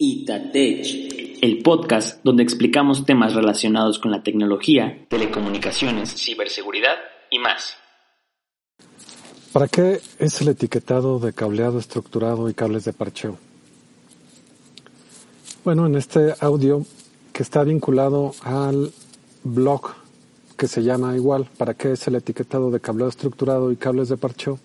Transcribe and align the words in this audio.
Itatech, 0.00 1.42
el 1.42 1.60
podcast 1.60 2.22
donde 2.22 2.44
explicamos 2.44 3.04
temas 3.04 3.34
relacionados 3.34 3.98
con 3.98 4.12
la 4.12 4.22
tecnología, 4.22 5.04
telecomunicaciones, 5.08 6.14
ciberseguridad 6.14 6.94
y 7.30 7.40
más. 7.40 7.74
¿Para 9.52 9.66
qué 9.66 10.00
es 10.20 10.40
el 10.40 10.50
etiquetado 10.50 11.18
de 11.18 11.32
cableado 11.32 11.80
estructurado 11.80 12.48
y 12.48 12.54
cables 12.54 12.84
de 12.84 12.92
parcheo? 12.92 13.38
Bueno, 15.64 15.86
en 15.86 15.96
este 15.96 16.32
audio 16.38 16.86
que 17.32 17.42
está 17.42 17.64
vinculado 17.64 18.34
al 18.44 18.92
blog 19.42 19.94
que 20.56 20.68
se 20.68 20.84
llama 20.84 21.16
igual, 21.16 21.48
¿para 21.58 21.74
qué 21.74 21.90
es 21.90 22.06
el 22.06 22.14
etiquetado 22.14 22.70
de 22.70 22.78
cableado 22.78 23.10
estructurado 23.10 23.72
y 23.72 23.76
cables 23.76 24.10
de 24.10 24.16
parcheo? 24.16 24.60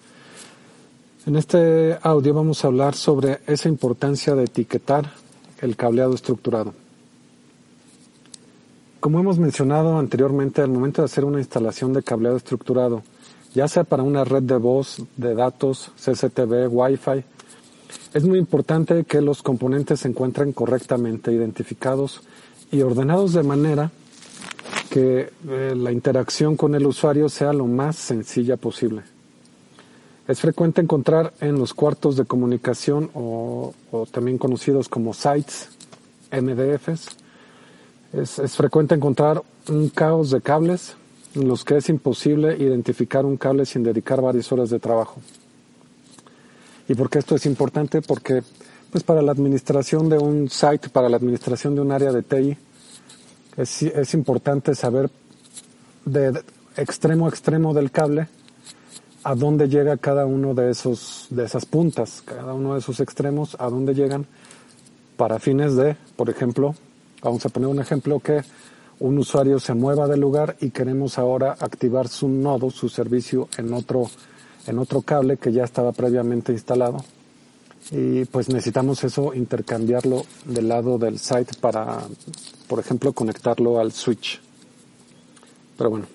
En 1.25 1.37
este 1.37 1.97
audio 2.03 2.35
vamos 2.35 2.63
a 2.63 2.67
hablar 2.67 2.93
sobre 2.93 3.39
esa 3.47 3.67
importancia 3.67 4.35
de 4.35 4.43
etiquetar 4.43 5.22
el 5.63 5.77
cableado 5.77 6.13
estructurado. 6.13 6.73
Como 8.99 9.19
hemos 9.19 9.39
mencionado 9.39 9.97
anteriormente, 9.97 10.61
al 10.61 10.69
momento 10.69 11.01
de 11.01 11.05
hacer 11.05 11.23
una 11.23 11.39
instalación 11.39 11.93
de 11.93 12.03
cableado 12.03 12.37
estructurado, 12.37 13.01
ya 13.55 13.67
sea 13.67 13.85
para 13.85 14.03
una 14.03 14.25
red 14.25 14.43
de 14.43 14.57
voz, 14.57 15.01
de 15.15 15.35
datos, 15.35 15.91
CCTV, 15.97 16.67
Wi-Fi, 16.69 17.23
es 18.13 18.23
muy 18.25 18.39
importante 18.39 19.05
que 19.05 19.21
los 19.21 19.41
componentes 19.41 20.01
se 20.01 20.09
encuentren 20.09 20.51
correctamente 20.51 21.31
identificados 21.31 22.21
y 22.71 22.81
ordenados 22.81 23.33
de 23.33 23.43
manera 23.43 23.91
que 24.89 25.31
eh, 25.47 25.73
la 25.75 25.91
interacción 25.91 26.57
con 26.57 26.75
el 26.75 26.85
usuario 26.85 27.29
sea 27.29 27.53
lo 27.53 27.65
más 27.67 27.95
sencilla 27.95 28.57
posible. 28.57 29.12
Es 30.25 30.39
frecuente 30.39 30.79
encontrar 30.79 31.33
en 31.41 31.59
los 31.59 31.73
cuartos 31.73 32.15
de 32.15 32.23
comunicación 32.23 33.11
o, 33.13 33.73
también 34.11 34.37
conocidos 34.37 34.87
como 34.87 35.13
sites, 35.13 35.69
MDFs, 36.31 37.09
es, 38.13 38.39
es, 38.39 38.55
frecuente 38.55 38.95
encontrar 38.95 39.41
un 39.67 39.89
caos 39.89 40.31
de 40.31 40.39
cables 40.39 40.95
en 41.35 41.47
los 41.47 41.65
que 41.65 41.77
es 41.77 41.89
imposible 41.89 42.55
identificar 42.57 43.25
un 43.25 43.37
cable 43.37 43.65
sin 43.65 43.83
dedicar 43.83 44.21
varias 44.21 44.51
horas 44.51 44.69
de 44.69 44.79
trabajo. 44.79 45.19
¿Y 46.87 46.95
por 46.95 47.09
qué 47.09 47.19
esto 47.19 47.35
es 47.35 47.45
importante? 47.45 48.01
Porque 48.01 48.43
pues 48.91 49.03
para 49.03 49.21
la 49.21 49.31
administración 49.31 50.07
de 50.07 50.17
un 50.17 50.49
site, 50.49 50.89
para 50.89 51.09
la 51.09 51.17
administración 51.17 51.75
de 51.75 51.81
un 51.81 51.91
área 51.91 52.13
de 52.13 52.21
TI, 52.21 52.57
es, 53.57 53.81
es 53.83 54.13
importante 54.13 54.73
saber 54.73 55.09
de 56.05 56.41
extremo 56.77 57.25
a 57.25 57.29
extremo 57.29 57.73
del 57.73 57.91
cable 57.91 58.27
a 59.23 59.35
dónde 59.35 59.69
llega 59.69 59.97
cada 59.97 60.25
uno 60.25 60.53
de 60.53 60.71
esos 60.71 61.27
de 61.29 61.45
esas 61.45 61.65
puntas, 61.65 62.21
cada 62.25 62.53
uno 62.53 62.73
de 62.73 62.79
esos 62.79 62.99
extremos, 62.99 63.55
a 63.59 63.69
dónde 63.69 63.93
llegan 63.93 64.25
para 65.17 65.39
fines 65.39 65.75
de, 65.75 65.95
por 66.15 66.29
ejemplo, 66.29 66.75
vamos 67.21 67.45
a 67.45 67.49
poner 67.49 67.69
un 67.69 67.79
ejemplo 67.79 68.19
que 68.19 68.41
un 68.99 69.17
usuario 69.17 69.59
se 69.59 69.73
mueva 69.73 70.07
del 70.07 70.19
lugar 70.19 70.55
y 70.61 70.69
queremos 70.69 71.17
ahora 71.17 71.55
activar 71.59 72.07
su 72.07 72.27
nodo, 72.27 72.69
su 72.69 72.89
servicio 72.89 73.47
en 73.57 73.73
otro 73.73 74.09
en 74.65 74.79
otro 74.79 75.01
cable 75.01 75.37
que 75.37 75.51
ya 75.51 75.63
estaba 75.63 75.91
previamente 75.91 76.53
instalado 76.53 77.03
y 77.91 78.25
pues 78.25 78.49
necesitamos 78.49 79.03
eso 79.03 79.33
intercambiarlo 79.33 80.25
del 80.45 80.67
lado 80.67 80.97
del 80.97 81.19
site 81.19 81.53
para, 81.59 81.99
por 82.67 82.79
ejemplo, 82.79 83.11
conectarlo 83.13 83.79
al 83.79 83.91
switch. 83.91 84.39
Pero 85.77 85.89
bueno, 85.89 86.05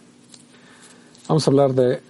vamos 1.29 1.47
a 1.47 1.51
hablar 1.51 1.75
de 1.75 2.01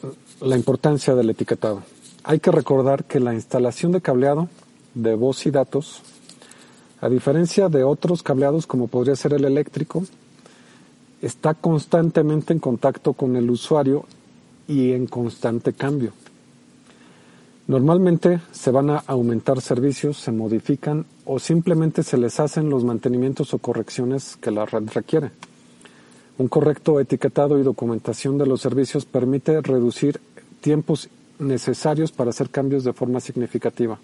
la 0.40 0.56
importancia 0.56 1.14
del 1.14 1.30
etiquetado. 1.30 1.82
Hay 2.24 2.40
que 2.40 2.50
recordar 2.50 3.04
que 3.04 3.20
la 3.20 3.34
instalación 3.34 3.92
de 3.92 4.00
cableado 4.00 4.48
de 4.94 5.14
voz 5.14 5.46
y 5.46 5.50
datos, 5.50 6.02
a 7.00 7.08
diferencia 7.08 7.68
de 7.68 7.84
otros 7.84 8.22
cableados 8.22 8.66
como 8.66 8.88
podría 8.88 9.16
ser 9.16 9.32
el 9.34 9.44
eléctrico, 9.44 10.04
está 11.22 11.54
constantemente 11.54 12.52
en 12.52 12.58
contacto 12.58 13.12
con 13.12 13.36
el 13.36 13.50
usuario 13.50 14.04
y 14.66 14.92
en 14.92 15.06
constante 15.06 15.72
cambio. 15.72 16.12
Normalmente 17.66 18.40
se 18.52 18.70
van 18.70 18.90
a 18.90 18.98
aumentar 19.06 19.60
servicios, 19.60 20.16
se 20.16 20.32
modifican 20.32 21.04
o 21.24 21.38
simplemente 21.38 22.02
se 22.02 22.16
les 22.16 22.40
hacen 22.40 22.70
los 22.70 22.84
mantenimientos 22.84 23.52
o 23.52 23.58
correcciones 23.58 24.36
que 24.36 24.50
la 24.50 24.64
red 24.64 24.88
requiere. 24.94 25.30
Un 26.38 26.46
correcto 26.46 27.00
etiquetado 27.00 27.58
y 27.58 27.64
documentación 27.64 28.38
de 28.38 28.46
los 28.46 28.60
servicios 28.60 29.04
permite 29.04 29.60
reducir 29.60 30.20
tiempos 30.60 31.08
necesarios 31.40 32.12
para 32.12 32.30
hacer 32.30 32.48
cambios 32.50 32.84
de 32.84 32.92
forma 32.92 33.20
significativa. 33.20 33.98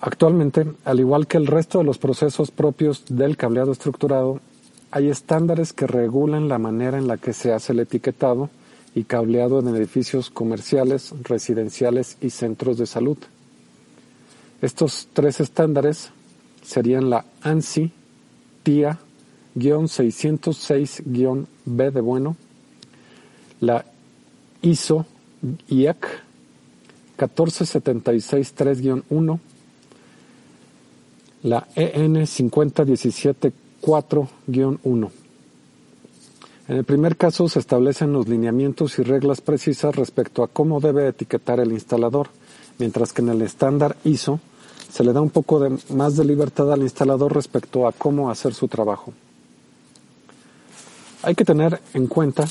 Actualmente, 0.00 0.66
al 0.84 1.00
igual 1.00 1.26
que 1.26 1.36
el 1.36 1.46
resto 1.46 1.78
de 1.78 1.84
los 1.84 1.98
procesos 1.98 2.50
propios 2.50 3.04
del 3.08 3.36
cableado 3.36 3.72
estructurado, 3.72 4.40
hay 4.90 5.08
estándares 5.08 5.72
que 5.72 5.86
regulan 5.86 6.48
la 6.48 6.58
manera 6.58 6.98
en 6.98 7.06
la 7.06 7.16
que 7.16 7.32
se 7.32 7.52
hace 7.52 7.72
el 7.72 7.80
etiquetado 7.80 8.50
y 8.94 9.04
cableado 9.04 9.60
en 9.60 9.68
edificios 9.68 10.30
comerciales, 10.30 11.14
residenciales 11.22 12.18
y 12.20 12.30
centros 12.30 12.78
de 12.78 12.86
salud. 12.86 13.18
Estos 14.62 15.08
tres 15.12 15.40
estándares 15.40 16.10
serían 16.62 17.10
la 17.10 17.24
ANSI, 17.42 17.92
TIA, 18.62 18.98
606-B 19.56 21.90
de 21.90 22.00
bueno, 22.00 22.36
la 23.60 23.84
ISO 24.62 25.04
IEC 25.68 26.06
14763-1, 27.16 29.38
la 31.42 31.66
EN 31.74 32.14
5017-4-1. 32.14 35.10
En 36.68 36.76
el 36.76 36.84
primer 36.84 37.16
caso 37.16 37.48
se 37.48 37.60
establecen 37.60 38.12
los 38.12 38.28
lineamientos 38.28 38.98
y 38.98 39.02
reglas 39.02 39.40
precisas 39.40 39.94
respecto 39.94 40.42
a 40.42 40.48
cómo 40.48 40.80
debe 40.80 41.06
etiquetar 41.08 41.60
el 41.60 41.72
instalador, 41.72 42.28
mientras 42.78 43.12
que 43.12 43.22
en 43.22 43.28
el 43.30 43.42
estándar 43.42 43.96
ISO 44.04 44.40
se 44.90 45.04
le 45.04 45.12
da 45.12 45.20
un 45.20 45.30
poco 45.30 45.64
más 45.90 46.16
de 46.16 46.24
libertad 46.24 46.72
al 46.72 46.82
instalador 46.82 47.34
respecto 47.34 47.86
a 47.86 47.92
cómo 47.92 48.30
hacer 48.30 48.52
su 48.52 48.66
trabajo. 48.66 49.12
Hay 51.26 51.34
que 51.34 51.44
tener 51.44 51.80
en 51.92 52.06
cuenta 52.06 52.44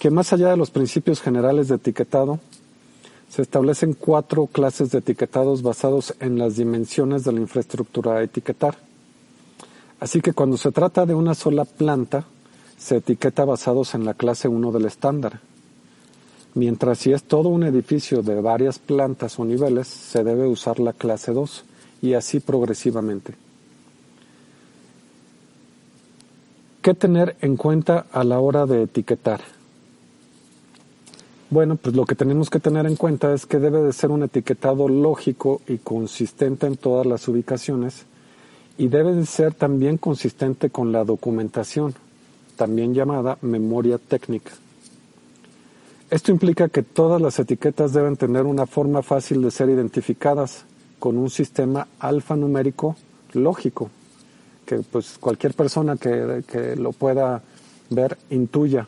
que 0.00 0.10
más 0.10 0.32
allá 0.32 0.48
de 0.48 0.56
los 0.56 0.72
principios 0.72 1.20
generales 1.20 1.68
de 1.68 1.76
etiquetado, 1.76 2.40
se 3.30 3.42
establecen 3.42 3.94
cuatro 3.94 4.48
clases 4.48 4.90
de 4.90 4.98
etiquetados 4.98 5.62
basados 5.62 6.12
en 6.18 6.36
las 6.36 6.56
dimensiones 6.56 7.22
de 7.22 7.30
la 7.30 7.38
infraestructura 7.38 8.14
a 8.14 8.22
etiquetar. 8.24 8.76
Así 10.00 10.20
que 10.20 10.32
cuando 10.32 10.56
se 10.56 10.72
trata 10.72 11.06
de 11.06 11.14
una 11.14 11.36
sola 11.36 11.64
planta, 11.64 12.24
se 12.76 12.96
etiqueta 12.96 13.44
basados 13.44 13.94
en 13.94 14.04
la 14.04 14.14
clase 14.14 14.48
1 14.48 14.72
del 14.72 14.86
estándar. 14.86 15.38
Mientras 16.54 16.98
si 16.98 17.12
es 17.12 17.22
todo 17.22 17.50
un 17.50 17.62
edificio 17.62 18.20
de 18.22 18.40
varias 18.40 18.80
plantas 18.80 19.38
o 19.38 19.44
niveles, 19.44 19.86
se 19.86 20.24
debe 20.24 20.48
usar 20.48 20.80
la 20.80 20.92
clase 20.92 21.30
2 21.30 21.64
y 22.02 22.14
así 22.14 22.40
progresivamente. 22.40 23.34
¿Qué 26.82 26.94
tener 26.94 27.36
en 27.40 27.56
cuenta 27.56 28.06
a 28.10 28.24
la 28.24 28.40
hora 28.40 28.66
de 28.66 28.82
etiquetar? 28.82 29.40
Bueno, 31.48 31.76
pues 31.76 31.94
lo 31.94 32.04
que 32.04 32.16
tenemos 32.16 32.50
que 32.50 32.58
tener 32.58 32.86
en 32.86 32.96
cuenta 32.96 33.32
es 33.32 33.46
que 33.46 33.60
debe 33.60 33.80
de 33.82 33.92
ser 33.92 34.10
un 34.10 34.24
etiquetado 34.24 34.88
lógico 34.88 35.62
y 35.68 35.78
consistente 35.78 36.66
en 36.66 36.76
todas 36.76 37.06
las 37.06 37.28
ubicaciones 37.28 38.04
y 38.78 38.88
debe 38.88 39.14
de 39.14 39.26
ser 39.26 39.54
también 39.54 39.96
consistente 39.96 40.70
con 40.70 40.90
la 40.90 41.04
documentación, 41.04 41.94
también 42.56 42.94
llamada 42.94 43.38
memoria 43.42 43.98
técnica. 43.98 44.50
Esto 46.10 46.32
implica 46.32 46.68
que 46.68 46.82
todas 46.82 47.22
las 47.22 47.38
etiquetas 47.38 47.92
deben 47.92 48.16
tener 48.16 48.42
una 48.42 48.66
forma 48.66 49.02
fácil 49.02 49.40
de 49.42 49.52
ser 49.52 49.68
identificadas 49.68 50.64
con 50.98 51.16
un 51.16 51.30
sistema 51.30 51.86
alfanumérico 52.00 52.96
lógico 53.34 53.88
pues 54.90 55.18
cualquier 55.18 55.54
persona 55.54 55.96
que, 55.96 56.44
que 56.46 56.76
lo 56.76 56.92
pueda 56.92 57.42
ver 57.90 58.16
intuya 58.30 58.86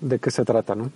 de 0.00 0.18
qué 0.18 0.30
se 0.30 0.44
trata, 0.44 0.74
¿no? 0.74 0.90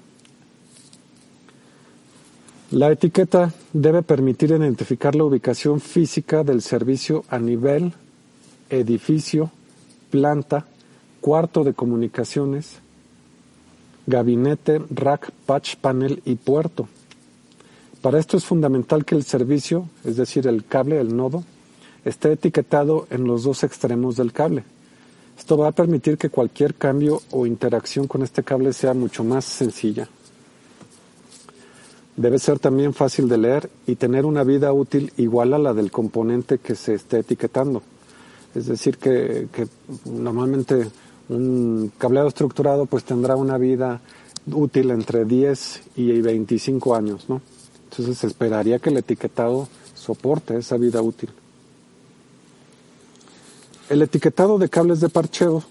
La 2.71 2.93
etiqueta 2.93 3.53
debe 3.73 4.03
permitir 4.03 4.51
identificar 4.51 5.17
la 5.17 5.25
ubicación 5.25 5.81
física 5.81 6.45
del 6.45 6.63
servicio 6.63 7.25
a 7.29 7.41
nivel, 7.41 7.93
edificio, 8.69 9.51
planta, 10.11 10.67
cuarto 11.21 11.65
de 11.65 11.75
comunicaciones, 11.75 12.79
gabinete, 14.07 14.81
rack, 14.91 15.33
patch 15.47 15.77
panel 15.77 16.23
y 16.25 16.37
puerto. 16.37 16.89
Para 18.03 18.21
esto 18.21 18.37
es 18.37 18.45
fundamental 18.45 19.05
que 19.05 19.17
el 19.17 19.25
servicio, 19.25 19.89
es 20.05 20.17
decir, 20.17 20.47
el 20.47 20.65
cable, 20.65 21.01
el 21.01 21.17
nodo, 21.17 21.45
esté 22.05 22.33
etiquetado 22.33 23.07
en 23.11 23.25
los 23.25 23.45
dos 23.45 23.65
extremos 23.65 24.17
del 24.17 24.33
cable. 24.33 24.65
Esto 25.39 25.57
va 25.57 25.69
a 25.69 25.73
permitir 25.73 26.19
que 26.19 26.29
cualquier 26.29 26.75
cambio 26.75 27.23
o 27.31 27.47
interacción 27.47 28.07
con 28.07 28.23
este 28.23 28.43
cable 28.43 28.73
sea 28.73 28.93
mucho 28.93 29.25
más 29.25 29.45
sencilla. 29.45 30.09
Debe 32.17 32.39
ser 32.39 32.59
también 32.59 32.93
fácil 32.93 33.29
de 33.29 33.39
leer 33.39 33.71
y 33.87 33.97
tener 33.97 34.27
una 34.27 34.45
vida 34.45 34.73
útil 34.73 35.13
igual 35.17 35.55
a 35.55 35.59
la 35.59 35.73
del 35.73 35.91
componente 35.91 36.59
que 36.59 36.75
se 36.75 36.95
esté 36.95 37.21
etiquetando. 37.21 37.83
Es 38.55 38.67
decir, 38.67 38.99
que, 38.99 39.49
normalmente 40.05 40.89
un 41.29 41.93
cableado 41.97 42.29
estructurado 42.29 42.87
pues 42.87 43.05
tendrá 43.05 43.37
una 43.37 43.57
vida 43.57 44.01
útil 44.53 44.91
entre 44.91 45.25
10 45.25 45.83
y 45.97 46.21
25 46.21 46.95
años, 46.95 47.29
¿no? 47.29 47.41
Entonces 47.85 48.19
se 48.19 48.27
esperaría 48.27 48.79
que 48.79 48.91
el 48.91 48.99
etiquetado 48.99 49.69
soporte 49.95 50.59
esa 50.59 50.77
vida 50.77 51.01
útil. 51.01 51.31
El 53.91 54.03
etiquetado 54.03 54.57
de 54.57 54.69
cables 54.69 55.01
de 55.01 55.09
parcheo 55.09 55.65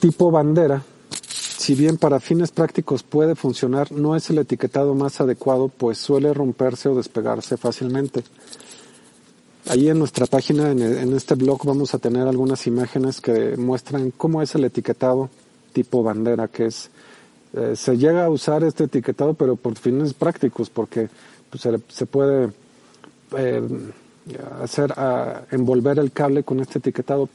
tipo 0.00 0.32
bandera, 0.32 0.82
si 1.20 1.76
bien 1.76 1.96
para 1.96 2.18
fines 2.18 2.50
prácticos 2.50 3.04
puede 3.04 3.36
funcionar, 3.36 3.92
no 3.92 4.16
es 4.16 4.28
el 4.30 4.38
etiquetado 4.38 4.96
más 4.96 5.20
adecuado, 5.20 5.68
pues 5.68 5.96
suele 5.98 6.34
romperse 6.34 6.88
o 6.88 6.96
despegarse 6.96 7.56
fácilmente. 7.56 8.24
Ahí 9.68 9.88
en 9.88 9.98
nuestra 10.00 10.26
página, 10.26 10.72
en, 10.72 11.14
este 11.14 11.36
blog, 11.36 11.64
vamos 11.64 11.94
a 11.94 11.98
tener 11.98 12.26
algunas 12.26 12.66
imágenes 12.66 13.20
que 13.20 13.56
muestran 13.56 14.10
cómo 14.10 14.42
es 14.42 14.56
el 14.56 14.64
etiquetado 14.64 15.30
tipo 15.72 16.02
bandera, 16.02 16.48
que 16.48 16.66
es, 16.66 16.90
eh, 17.52 17.74
se 17.76 17.96
llega 17.96 18.24
a 18.24 18.28
usar 18.28 18.64
este 18.64 18.84
etiquetado, 18.84 19.34
pero 19.34 19.54
por 19.54 19.76
fines 19.76 20.14
prácticos, 20.14 20.68
porque 20.68 21.08
pues, 21.48 21.62
se, 21.90 22.06
puede 22.06 22.50
eh, 23.38 23.62
hacer, 24.62 24.94
envolver 25.50 25.98
el 25.98 26.12
cable 26.12 26.42
con 26.42 26.60
este 26.60 26.78
etiquetado, 26.78 27.28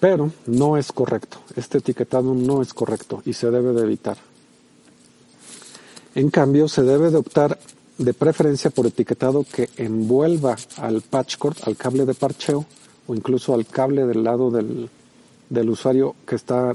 pero 0.00 0.30
no 0.46 0.76
es 0.76 0.92
correcto. 0.92 1.38
Este 1.56 1.78
etiquetado 1.78 2.34
no 2.34 2.62
es 2.62 2.74
correcto 2.74 3.22
y 3.24 3.32
se 3.32 3.50
debe 3.50 3.72
de 3.72 3.82
evitar. 3.82 4.16
En 6.14 6.30
cambio, 6.30 6.68
se 6.68 6.82
debe 6.82 7.10
de 7.10 7.16
optar 7.16 7.58
de 7.98 8.14
preferencia 8.14 8.70
por 8.70 8.86
etiquetado 8.86 9.44
que 9.44 9.70
envuelva 9.76 10.56
al 10.76 11.02
patch 11.02 11.38
cord, 11.38 11.56
al 11.64 11.76
cable 11.76 12.04
de 12.04 12.14
parcheo 12.14 12.66
o 13.06 13.14
incluso 13.14 13.54
al 13.54 13.66
cable 13.66 14.06
del 14.06 14.24
lado 14.24 14.50
del, 14.50 14.88
del 15.48 15.70
usuario 15.70 16.14
que 16.26 16.36
está 16.36 16.72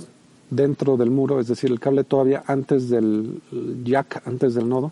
dentro 0.49 0.97
del 0.97 1.09
muro, 1.11 1.39
es 1.39 1.47
decir, 1.47 1.71
el 1.71 1.79
cable 1.79 2.03
todavía 2.03 2.43
antes 2.47 2.89
del 2.89 3.41
jack, 3.83 4.21
antes 4.25 4.53
del 4.53 4.69
nodo. 4.69 4.91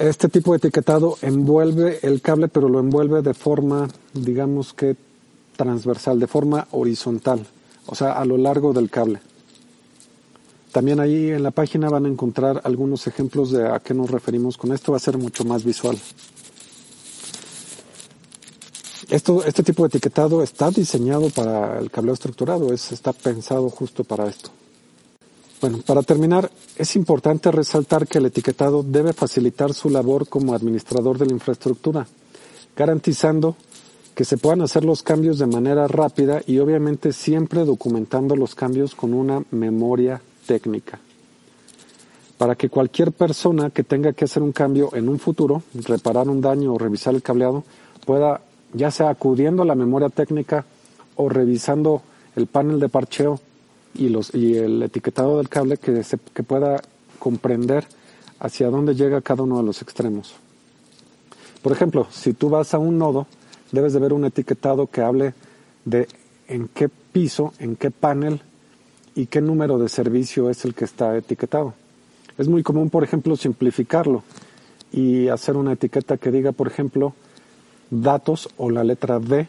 Este 0.00 0.30
tipo 0.30 0.52
de 0.52 0.56
etiquetado 0.56 1.18
envuelve 1.20 1.98
el 2.00 2.22
cable, 2.22 2.48
pero 2.48 2.70
lo 2.70 2.80
envuelve 2.80 3.20
de 3.20 3.34
forma, 3.34 3.86
digamos 4.14 4.72
que 4.72 4.96
transversal, 5.56 6.18
de 6.18 6.26
forma 6.26 6.66
horizontal, 6.70 7.46
o 7.84 7.94
sea, 7.94 8.12
a 8.12 8.24
lo 8.24 8.38
largo 8.38 8.72
del 8.72 8.88
cable. 8.88 9.20
También 10.72 11.00
ahí 11.00 11.28
en 11.28 11.42
la 11.42 11.50
página 11.50 11.90
van 11.90 12.06
a 12.06 12.08
encontrar 12.08 12.62
algunos 12.64 13.06
ejemplos 13.06 13.50
de 13.50 13.68
a 13.68 13.80
qué 13.80 13.92
nos 13.92 14.10
referimos 14.10 14.56
con 14.56 14.72
esto, 14.72 14.92
va 14.92 14.96
a 14.96 15.00
ser 15.00 15.18
mucho 15.18 15.44
más 15.44 15.64
visual. 15.64 15.98
Esto, 19.10 19.44
este 19.44 19.62
tipo 19.62 19.82
de 19.82 19.88
etiquetado 19.88 20.42
está 20.42 20.70
diseñado 20.70 21.28
para 21.28 21.78
el 21.78 21.90
cableo 21.90 22.14
estructurado, 22.14 22.72
es, 22.72 22.90
está 22.90 23.12
pensado 23.12 23.68
justo 23.68 24.02
para 24.02 24.30
esto. 24.30 24.50
Bueno, 25.60 25.80
para 25.84 26.02
terminar, 26.02 26.50
es 26.76 26.96
importante 26.96 27.50
resaltar 27.50 28.06
que 28.06 28.16
el 28.16 28.26
etiquetado 28.26 28.82
debe 28.82 29.12
facilitar 29.12 29.74
su 29.74 29.90
labor 29.90 30.26
como 30.26 30.54
administrador 30.54 31.18
de 31.18 31.26
la 31.26 31.32
infraestructura, 31.32 32.06
garantizando 32.74 33.56
que 34.14 34.24
se 34.24 34.38
puedan 34.38 34.62
hacer 34.62 34.86
los 34.86 35.02
cambios 35.02 35.38
de 35.38 35.46
manera 35.46 35.86
rápida 35.86 36.40
y 36.46 36.58
obviamente 36.60 37.12
siempre 37.12 37.66
documentando 37.66 38.36
los 38.36 38.54
cambios 38.54 38.94
con 38.94 39.12
una 39.12 39.42
memoria 39.50 40.22
técnica. 40.46 40.98
Para 42.38 42.54
que 42.54 42.70
cualquier 42.70 43.12
persona 43.12 43.68
que 43.68 43.84
tenga 43.84 44.14
que 44.14 44.24
hacer 44.24 44.42
un 44.42 44.52
cambio 44.52 44.94
en 44.94 45.10
un 45.10 45.18
futuro, 45.18 45.62
reparar 45.74 46.30
un 46.30 46.40
daño 46.40 46.72
o 46.72 46.78
revisar 46.78 47.14
el 47.14 47.22
cableado, 47.22 47.64
pueda, 48.06 48.40
ya 48.72 48.90
sea 48.90 49.10
acudiendo 49.10 49.62
a 49.62 49.66
la 49.66 49.74
memoria 49.74 50.08
técnica 50.08 50.64
o 51.16 51.28
revisando 51.28 52.00
el 52.34 52.46
panel 52.46 52.80
de 52.80 52.88
parcheo 52.88 53.40
y, 53.94 54.08
los, 54.08 54.34
y 54.34 54.56
el 54.56 54.82
etiquetado 54.82 55.38
del 55.38 55.48
cable, 55.48 55.76
que, 55.76 56.02
se, 56.04 56.18
que 56.32 56.42
pueda 56.42 56.82
comprender 57.18 57.86
hacia 58.38 58.70
dónde 58.70 58.94
llega 58.94 59.20
cada 59.20 59.42
uno 59.42 59.58
de 59.58 59.64
los 59.64 59.82
extremos. 59.82 60.34
Por 61.62 61.72
ejemplo, 61.72 62.06
si 62.10 62.32
tú 62.32 62.48
vas 62.48 62.72
a 62.72 62.78
un 62.78 62.98
nodo, 62.98 63.26
debes 63.72 63.92
de 63.92 64.00
ver 64.00 64.12
un 64.12 64.24
etiquetado 64.24 64.86
que 64.86 65.02
hable 65.02 65.34
de 65.84 66.08
en 66.48 66.68
qué 66.68 66.88
piso, 66.88 67.52
en 67.58 67.76
qué 67.76 67.90
panel 67.90 68.40
y 69.14 69.26
qué 69.26 69.40
número 69.40 69.78
de 69.78 69.88
servicio 69.88 70.50
es 70.50 70.64
el 70.64 70.74
que 70.74 70.84
está 70.84 71.16
etiquetado. 71.16 71.74
Es 72.38 72.48
muy 72.48 72.62
común, 72.62 72.88
por 72.90 73.04
ejemplo, 73.04 73.36
simplificarlo 73.36 74.22
y 74.92 75.28
hacer 75.28 75.56
una 75.56 75.72
etiqueta 75.72 76.16
que 76.16 76.30
diga, 76.30 76.52
por 76.52 76.66
ejemplo, 76.66 77.14
datos 77.90 78.48
o 78.56 78.70
la 78.70 78.82
letra 78.82 79.20
D 79.20 79.48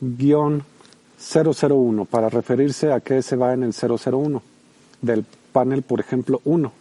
guion 0.00 0.62
001 1.18 2.04
para 2.04 2.28
referirse 2.28 2.92
a 2.92 3.00
qué 3.00 3.22
se 3.22 3.36
va 3.36 3.54
en 3.54 3.62
el 3.62 3.72
001 3.72 4.42
del 5.02 5.24
panel, 5.52 5.82
por 5.82 6.00
ejemplo, 6.00 6.40
1. 6.44 6.72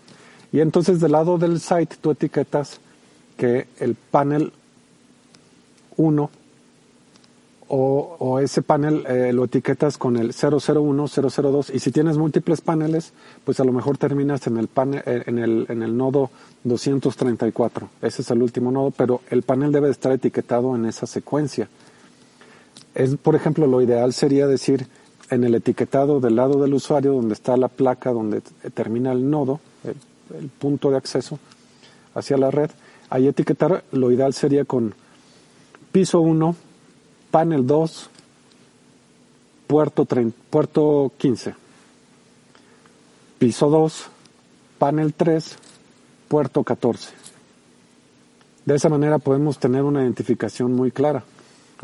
Y 0.52 0.60
entonces 0.60 1.00
del 1.00 1.14
lado 1.14 1.38
del 1.38 1.60
site 1.60 1.98
tú 2.02 2.12
etiquetas 2.12 2.80
que 3.38 3.68
el 3.80 3.96
panel 3.96 4.54
1 5.98 6.30
o, 7.68 8.40
ese 8.40 8.62
panel 8.62 9.04
eh, 9.08 9.34
lo 9.34 9.46
etiquetas 9.46 9.98
con 9.98 10.18
el 10.18 10.34
001, 10.34 11.08
002 11.08 11.72
y 11.74 11.80
si 11.80 11.92
tienes 11.92 12.18
múltiples 12.18 12.62
paneles, 12.62 13.12
pues 13.44 13.60
a 13.60 13.64
lo 13.64 13.72
mejor 13.72 13.98
terminas 13.98 14.46
en 14.46 14.58
el, 14.58 14.68
panel, 14.68 15.02
eh, 15.06 15.24
en 15.26 15.40
el, 15.40 15.66
en 15.70 15.82
el 15.82 15.98
nodo 15.98 16.30
234. 16.64 17.90
Ese 18.02 18.22
es 18.22 18.32
el 18.32 18.42
último 18.42 18.72
nodo, 18.72 18.92
pero 18.92 19.22
el 19.32 19.42
panel 19.42 19.72
debe 19.72 19.90
estar 19.90 20.12
etiquetado 20.12 20.76
en 20.76 20.86
esa 20.86 21.08
secuencia. 21.08 21.68
Es, 22.96 23.18
por 23.18 23.36
ejemplo, 23.36 23.68
lo 23.68 23.82
ideal 23.82 24.14
sería 24.14 24.48
decir 24.48 24.88
en 25.30 25.44
el 25.44 25.54
etiquetado 25.56 26.22
del 26.22 26.38
lado 26.38 26.62
del 26.62 26.74
usuario, 26.74 27.14
donde 27.14 27.34
está 27.34 27.58
la 27.58 27.68
placa, 27.68 28.12
donde 28.12 28.42
termina 28.74 29.12
el 29.12 29.30
nodo, 29.30 29.60
el, 29.84 30.50
punto 30.50 30.90
de 30.90 30.98
acceso 30.98 31.38
hacia 32.16 32.38
la 32.38 32.50
red, 32.50 32.72
ahí 33.10 33.28
etiquetar, 33.28 33.84
lo 33.92 34.12
ideal 34.12 34.34
sería 34.34 34.66
con 34.66 34.96
piso 35.92 36.22
1, 36.22 36.56
panel 37.32 37.68
2, 37.68 38.10
puerto, 39.68 40.08
puerto 40.50 41.12
15. 41.18 41.54
Piso 43.38 43.70
2, 43.70 44.06
panel 44.80 45.14
3, 45.14 45.58
puerto 46.30 46.64
14. 46.64 47.10
De 48.66 48.76
esa 48.76 48.90
manera 48.90 49.20
podemos 49.20 49.60
tener 49.60 49.84
una 49.84 50.02
identificación 50.02 50.74
muy 50.74 50.92
clara. 50.92 51.24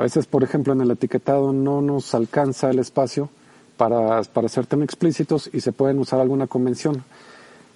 A 0.01 0.05
veces, 0.05 0.25
por 0.25 0.43
ejemplo, 0.43 0.73
en 0.73 0.81
el 0.81 0.89
etiquetado 0.89 1.53
no 1.53 1.79
nos 1.79 2.15
alcanza 2.15 2.71
el 2.71 2.79
espacio 2.79 3.29
para, 3.77 4.23
para 4.23 4.49
ser 4.49 4.65
tan 4.65 4.81
explícitos 4.81 5.47
y 5.53 5.61
se 5.61 5.73
pueden 5.73 5.99
usar 5.99 6.19
alguna 6.19 6.47
convención. 6.47 7.03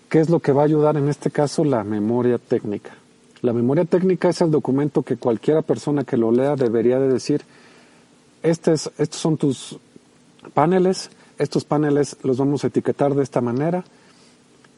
¿Qué 0.10 0.22
es 0.22 0.32
lo 0.32 0.40
que 0.40 0.52
va 0.52 0.64
a 0.64 0.66
ayudar 0.66 0.98
en 0.98 1.08
este 1.08 1.30
caso? 1.30 1.64
La 1.64 1.84
memoria 1.84 2.40
técnica. 2.40 2.96
La 3.44 3.54
memoria 3.54 3.86
técnica 3.86 4.30
es 4.30 4.42
el 4.42 4.50
documento 4.50 5.04
que 5.04 5.18
cualquiera 5.18 5.62
persona 5.62 6.04
que 6.04 6.18
lo 6.18 6.32
lea 6.32 6.56
debería 6.56 7.00
de 7.00 7.10
decir, 7.10 7.44
estos 8.42 8.90
son 9.12 9.38
tus 9.38 9.78
paneles, 10.56 11.12
estos 11.38 11.64
paneles 11.64 12.18
los 12.24 12.40
vamos 12.40 12.64
a 12.64 12.68
etiquetar 12.70 13.14
de 13.14 13.22
esta 13.22 13.42
manera 13.42 13.84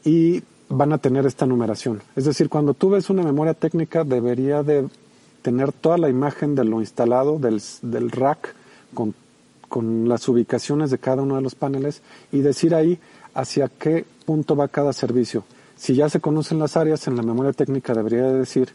y 0.04 0.42
van 0.68 0.92
a 0.92 0.98
tener 0.98 1.24
esta 1.24 1.46
numeración. 1.46 2.02
Es 2.14 2.26
decir, 2.26 2.50
cuando 2.50 2.74
tú 2.74 2.90
ves 2.90 3.08
una 3.08 3.22
memoria 3.22 3.54
técnica 3.54 4.04
debería 4.04 4.62
de 4.62 4.86
tener 5.48 5.72
toda 5.72 5.96
la 5.96 6.10
imagen 6.10 6.54
de 6.54 6.62
lo 6.62 6.80
instalado 6.80 7.38
del, 7.38 7.62
del 7.80 8.10
rack 8.10 8.54
con, 8.92 9.14
con 9.66 10.06
las 10.06 10.28
ubicaciones 10.28 10.90
de 10.90 10.98
cada 10.98 11.22
uno 11.22 11.36
de 11.36 11.40
los 11.40 11.54
paneles 11.54 12.02
y 12.30 12.40
decir 12.40 12.74
ahí 12.74 12.98
hacia 13.32 13.68
qué 13.68 14.04
punto 14.26 14.56
va 14.56 14.68
cada 14.68 14.92
servicio. 14.92 15.44
Si 15.74 15.94
ya 15.94 16.10
se 16.10 16.20
conocen 16.20 16.58
las 16.58 16.76
áreas, 16.76 17.08
en 17.08 17.16
la 17.16 17.22
memoria 17.22 17.54
técnica 17.54 17.94
debería 17.94 18.24
de 18.24 18.40
decir, 18.40 18.68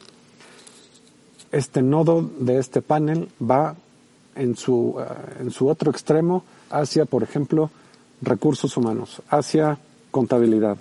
este 1.52 1.84
nodo 1.84 2.28
de 2.40 2.58
este 2.58 2.82
panel 2.82 3.30
va 3.40 3.76
en 4.34 4.56
su, 4.56 4.96
eh, 5.00 5.42
en 5.42 5.52
su 5.52 5.68
otro 5.68 5.92
extremo 5.92 6.44
hacia, 6.72 7.06
por 7.06 7.22
ejemplo, 7.22 7.70
recursos 8.20 8.76
humanos, 8.78 9.22
hacia 9.30 9.78
contabilidad, 10.10 10.78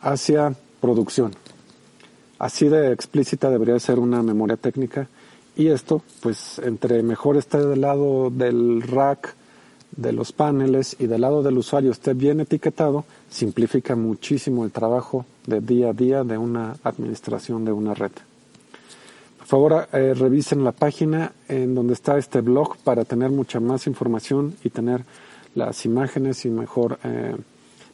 hacia 0.00 0.54
producción. 0.80 1.43
Así 2.38 2.68
de 2.68 2.92
explícita 2.92 3.50
debería 3.50 3.78
ser 3.78 3.98
una 3.98 4.22
memoria 4.22 4.56
técnica 4.56 5.08
y 5.56 5.68
esto, 5.68 6.02
pues, 6.20 6.58
entre 6.58 7.02
mejor 7.02 7.36
esté 7.36 7.58
del 7.58 7.80
lado 7.80 8.30
del 8.30 8.82
rack, 8.82 9.34
de 9.96 10.12
los 10.12 10.32
paneles 10.32 10.96
y 10.98 11.06
del 11.06 11.20
lado 11.20 11.42
del 11.42 11.58
usuario 11.58 11.92
esté 11.92 12.14
bien 12.14 12.40
etiquetado, 12.40 13.04
simplifica 13.30 13.94
muchísimo 13.94 14.64
el 14.64 14.72
trabajo 14.72 15.24
de 15.46 15.60
día 15.60 15.90
a 15.90 15.92
día 15.92 16.24
de 16.24 16.36
una 16.36 16.76
administración 16.82 17.64
de 17.64 17.72
una 17.72 17.94
red. 17.94 18.10
Por 19.38 19.46
favor, 19.46 19.88
eh, 19.92 20.14
revisen 20.14 20.64
la 20.64 20.72
página 20.72 21.32
en 21.48 21.74
donde 21.74 21.92
está 21.92 22.18
este 22.18 22.40
blog 22.40 22.76
para 22.78 23.04
tener 23.04 23.30
mucha 23.30 23.60
más 23.60 23.86
información 23.86 24.54
y 24.64 24.70
tener 24.70 25.04
las 25.54 25.84
imágenes 25.84 26.44
y 26.44 26.48
mejor 26.48 26.98
eh, 27.04 27.36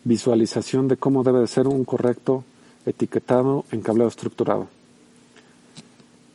visualización 0.04 0.88
de 0.88 0.96
cómo 0.96 1.22
debe 1.22 1.40
de 1.40 1.48
ser 1.48 1.66
un 1.66 1.84
correcto 1.84 2.44
etiquetado 2.86 3.64
en 3.72 3.80
cableado 3.82 4.08
estructurado. 4.08 4.68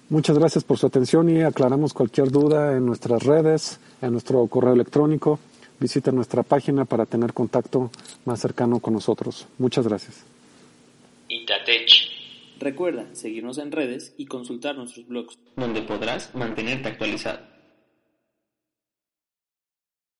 Muchas 0.10 0.38
gracias 0.38 0.64
por 0.64 0.78
su 0.78 0.86
atención 0.86 1.30
y 1.30 1.42
aclaramos 1.42 1.94
cualquier 1.94 2.30
duda 2.30 2.78
en 2.78 2.86
nuestras 2.86 3.24
redes, 3.24 3.80
en 4.02 4.12
nuestro 4.12 4.46
correo 4.48 4.74
electrónico. 4.74 5.40
Visita 5.80 6.12
nuestra 6.12 6.44
página 6.44 6.86
para 6.86 7.06
tener 7.06 7.34
contacto 7.34 7.90
más 8.24 8.40
cercano 8.40 8.80
con 8.80 8.94
nosotros. 8.94 9.48
Muchas 9.58 9.88
gracias. 9.88 10.24
Itatech. 11.28 11.90
Recuerda 12.60 13.08
seguirnos 13.14 13.58
en 13.58 13.72
redes 13.72 14.14
y 14.18 14.28
consultar 14.28 14.78
nuestros 14.78 15.08
blogs, 15.08 15.38
donde 15.58 15.82
podrás 15.82 16.34
mantenerte 16.34 16.88
actualizado. 16.88 17.55